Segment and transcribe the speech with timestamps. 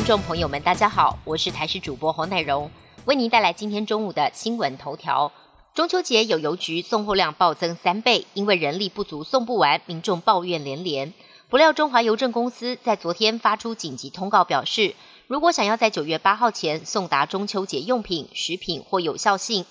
[0.00, 2.70] 观众朋友们，大家好，我是台视主播侯乃荣，
[3.04, 5.30] 为您带来今天中午的新闻头条。
[5.74, 11.12] 中秋节有邮局送货量暴增三倍，因为人力不足送不完，民众抱怨连连。
[11.50, 14.94] 不料中华邮政公司在昨天发出紧急通告，表示
[15.26, 19.66] 如果想要在九月八号前送达中秋节用品、食品或有效性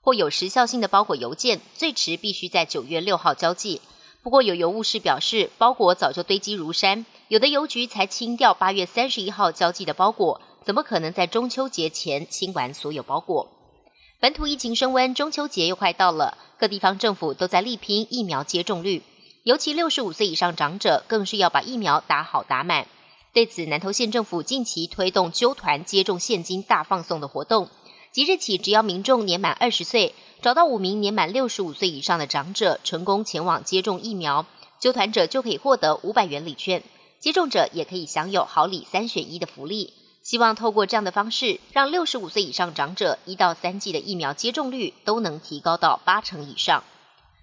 [0.00, 3.80] 或有时效性的包裹邮件，最迟必须在九月六号交寄。
[4.22, 13.48] 不过，有邮务士表示，包裹早就堆积如山，有的邮局才清掉八月三十一号交寄的包裹，怎么可能在中秋节前清完所有包裹？
[14.18, 19.04] 本土疫情升温，中秋节又快到了，各地方政府都在力拼疫苗接种率，
[19.44, 22.88] 尤其六十五岁以上长者，更是要把疫苗打好打满。
[23.32, 27.68] 对此，南投县政府近期推动揪团接种现金大放送的活动，
[28.10, 30.16] 即日起，只要民众年满二十岁。
[30.42, 34.46] 找到五名年满六十五岁以上的长者，成功前往接种疫苗，
[34.80, 36.82] 纠团者就可以获得五百元礼券，
[37.20, 39.92] 接种者也可以享有好礼三选一的福利。
[40.22, 46.82] 希望透过这样的方式，让六十五岁以上长者一到三剂的疫苗接种率都能提高到八成以上。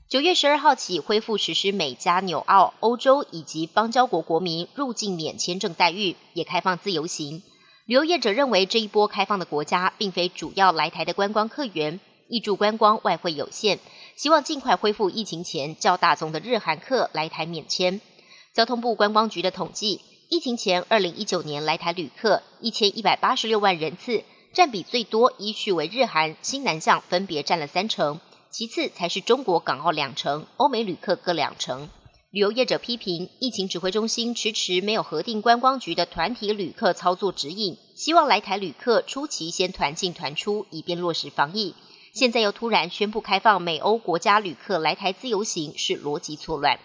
[0.09, 7.43] 九月十二号起恢复实施美加、纽澳、欧洲以及邦交国国民入境免签证待遇，也开放自由行。
[7.85, 11.99] 旅游业者认为，这一波开放的国家并非主要来台的观光客源。
[12.29, 13.79] 挹注观光外汇有限，
[14.15, 18.01] 希望尽快恢复疫情前较大宗的日韩客来台免签。
[18.57, 31.87] 交通部观光局的统计，疫情前二零一九年来台旅客一千一百八十六万人次，占比最多依序为日韩、新南向分别占了三成，其次才是中国港澳两成，欧美旅客各两成。
[32.31, 41.75] 旅游业者批评，疫情指挥中心迟迟没有核定观光局的团体旅客操作指引，希望来台旅客初期先团进团出，以便落实防疫。
[42.11, 46.79] 现在又突然宣布开放美欧国家旅客来台自由行，是逻辑错乱。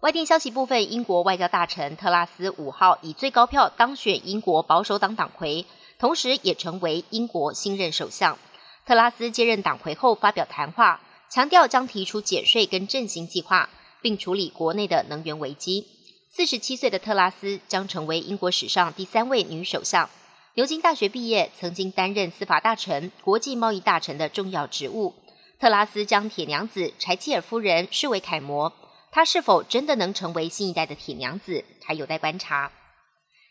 [0.00, 5.66] 外电消息部分，英国外交大臣特拉斯五号以最高票当选英国保守党党魁，
[5.98, 8.38] 同时也成为英国新任首相。
[8.86, 13.68] 特拉斯接任党魁后发表谈话，强调将提出减税跟振兴计划，
[14.00, 15.84] 并处理国内的能源危机。
[16.30, 20.08] 四十七岁的特拉斯将成为英国史上第三位女首相。
[20.54, 25.14] 牛津大学毕业，曾经担任司法大臣、国际贸易大臣的重要职务。
[25.58, 28.72] 特拉斯将铁娘子柴契尔夫人视为楷模，
[29.18, 32.70] 她是否真的能成为新一代的铁娘子，还有待观察。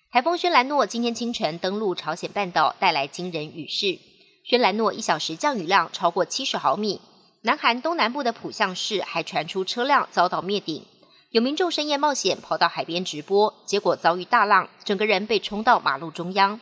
[0.10, 4.00] 台风轩兰诺今天清晨登陆朝鲜半岛，带来惊人雨势。
[4.46, 7.02] 轩兰诺一小时降雨量超过七十毫米。
[7.42, 10.86] 南韩东南部的浦项市还传出车辆遭到灭顶，
[11.32, 16.62] 有民众深夜冒险跑到海边直播，结果遭遇大浪，整个人被冲到马路中央。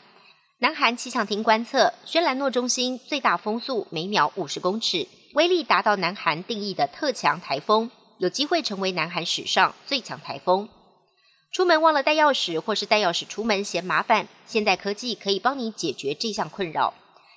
[0.57, 10.69] 南韩气象厅观测，轩兰诺中心最大风速每秒五十公尺，威力达到南韩定义的特强台风，有机会成为南韩史上最强台风。
[11.51, 16.93] 出门忘了带钥匙，或是带钥匙出门嫌麻烦，现代科技可以帮你解决这项困扰。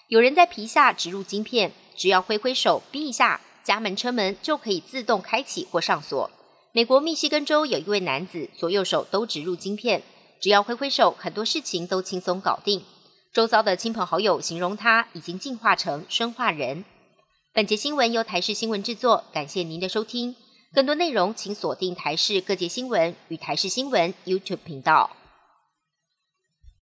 [0.09, 6.31] 有人在皮下植入晶片，只要挥挥手，逼一下，家门车门就可以自动开启或上锁。
[6.73, 10.03] 美国密西根州有一位男子，左右手都植入晶片，
[10.41, 12.85] 只要挥挥手，很多事情都轻松搞定。
[13.33, 16.85] 周遭的亲朋好友形容他已经进化成生化人。
[17.53, 20.35] 本节新闻由台视新闻制作，感谢您的收听。
[20.75, 25.18] 更多内容请锁定台视各界新闻与台视新闻 YouTube 频道。